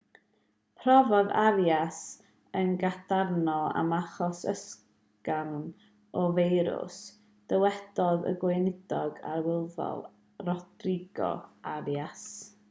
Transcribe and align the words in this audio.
profodd 0.83 1.27
arias 1.41 1.97
yn 2.61 2.71
gadarnhaol 2.83 3.75
am 3.81 3.91
achos 3.97 4.41
ysgafn 4.53 5.61
o'r 6.23 6.33
feirws 6.41 6.97
dywedodd 7.55 8.27
y 8.33 8.35
gweinidog 8.47 9.23
arlywyddol 9.35 10.03
rodrigo 10.51 11.31
arias 11.79 12.29